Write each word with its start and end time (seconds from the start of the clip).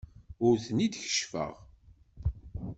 Ur 0.47 0.55
ten-id-keccfeɣ. 0.65 1.53